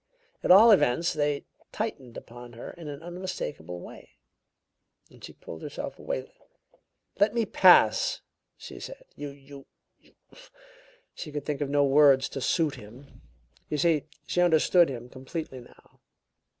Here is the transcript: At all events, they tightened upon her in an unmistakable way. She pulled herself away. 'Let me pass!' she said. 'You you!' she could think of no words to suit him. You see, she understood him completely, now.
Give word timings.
At 0.41 0.49
all 0.49 0.71
events, 0.71 1.13
they 1.13 1.45
tightened 1.71 2.17
upon 2.17 2.53
her 2.53 2.71
in 2.71 2.87
an 2.87 3.03
unmistakable 3.03 3.79
way. 3.81 4.13
She 5.21 5.31
pulled 5.31 5.61
herself 5.61 5.99
away. 5.99 6.27
'Let 7.19 7.35
me 7.35 7.45
pass!' 7.45 8.21
she 8.57 8.79
said. 8.79 9.03
'You 9.15 9.29
you!' 9.29 9.67
she 11.13 11.31
could 11.31 11.45
think 11.45 11.61
of 11.61 11.69
no 11.69 11.85
words 11.85 12.29
to 12.29 12.41
suit 12.41 12.73
him. 12.77 13.21
You 13.69 13.77
see, 13.77 14.05
she 14.25 14.41
understood 14.41 14.89
him 14.89 15.07
completely, 15.07 15.59
now. 15.59 15.99